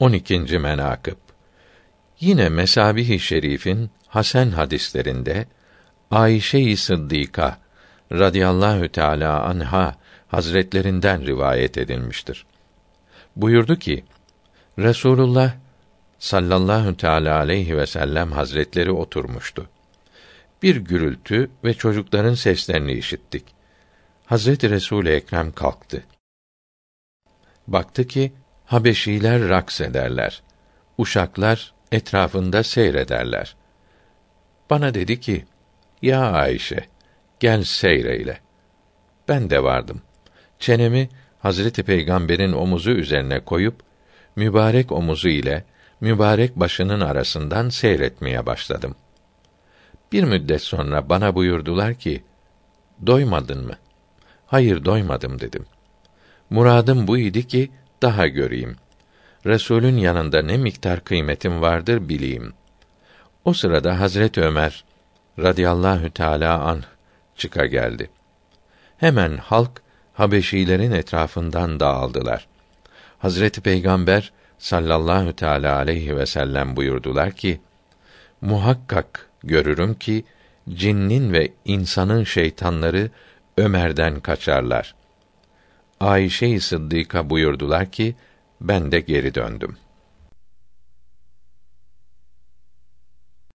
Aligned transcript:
12. 0.00 0.58
menakıb 0.58 1.16
Yine 2.20 2.48
Mesabih-i 2.48 3.20
Şerif'in 3.20 3.90
Hasan 4.08 4.50
hadislerinde 4.50 5.46
Ayşe-i 6.10 6.76
Sıddika 6.76 7.58
radıyallahu 8.12 8.88
teala 8.88 9.44
anha 9.44 9.96
hazretlerinden 10.28 11.26
rivayet 11.26 11.78
edilmiştir. 11.78 12.46
Buyurdu 13.36 13.76
ki: 13.76 14.04
Resulullah 14.78 15.54
sallallahu 16.18 16.96
teala 16.96 17.38
aleyhi 17.38 17.76
ve 17.76 17.86
sellem 17.86 18.32
hazretleri 18.32 18.90
oturmuştu. 18.92 19.68
Bir 20.62 20.76
gürültü 20.76 21.50
ve 21.64 21.74
çocukların 21.74 22.34
seslerini 22.34 22.92
işittik. 22.92 23.44
Hazreti 24.26 24.70
Resul 24.70 25.06
Ekrem 25.06 25.52
kalktı. 25.52 26.04
Baktı 27.66 28.06
ki 28.06 28.32
Habeşiler 28.64 29.48
raks 29.48 29.80
ederler. 29.80 30.42
Uşaklar 30.98 31.74
etrafında 31.92 32.62
seyrederler. 32.62 33.56
Bana 34.70 34.94
dedi 34.94 35.20
ki: 35.20 35.44
"Ya 36.02 36.20
Ayşe, 36.20 36.84
gel 37.40 37.64
seyreyle." 37.64 38.38
Ben 39.28 39.50
de 39.50 39.62
vardım. 39.62 40.02
Çenemi 40.58 41.08
Hazreti 41.38 41.82
Peygamber'in 41.82 42.52
omuzu 42.52 42.90
üzerine 42.90 43.40
koyup 43.40 43.82
mübarek 44.36 44.92
omuzu 44.92 45.28
ile 45.28 45.64
mübarek 46.00 46.56
başının 46.56 47.00
arasından 47.00 47.68
seyretmeye 47.68 48.46
başladım. 48.46 48.94
Bir 50.12 50.24
müddet 50.24 50.62
sonra 50.62 51.08
bana 51.08 51.34
buyurdular 51.34 51.94
ki: 51.94 52.24
"Doymadın 53.06 53.66
mı?" 53.66 53.76
"Hayır, 54.46 54.84
doymadım." 54.84 55.40
dedim. 55.40 55.66
Muradım 56.50 57.06
bu 57.06 57.18
idi 57.18 57.46
ki 57.46 57.70
daha 58.04 58.26
göreyim. 58.26 58.76
Resulün 59.46 59.96
yanında 59.96 60.42
ne 60.42 60.56
miktar 60.56 61.04
kıymetim 61.04 61.62
vardır 61.62 62.08
bileyim. 62.08 62.52
O 63.44 63.52
sırada 63.52 64.00
Hazret 64.00 64.38
Ömer 64.38 64.84
radıyallahu 65.38 66.10
teala 66.10 66.60
an 66.60 66.82
çıka 67.36 67.66
geldi. 67.66 68.10
Hemen 68.96 69.36
halk 69.36 69.82
Habeşilerin 70.14 70.92
etrafından 70.92 71.80
dağıldılar. 71.80 72.46
Hazreti 73.18 73.60
Peygamber 73.60 74.32
sallallahu 74.58 75.36
teala 75.36 75.76
aleyhi 75.76 76.16
ve 76.16 76.26
sellem 76.26 76.76
buyurdular 76.76 77.32
ki: 77.32 77.60
Muhakkak 78.40 79.28
görürüm 79.44 79.94
ki 79.94 80.24
cinnin 80.68 81.32
ve 81.32 81.52
insanın 81.64 82.24
şeytanları 82.24 83.10
Ömer'den 83.56 84.20
kaçarlar. 84.20 84.94
Ayşe-i 86.04 86.60
Sıddıka 86.60 87.30
buyurdular 87.30 87.90
ki 87.90 88.14
ben 88.60 88.92
de 88.92 89.00
geri 89.00 89.34
döndüm. 89.34 89.76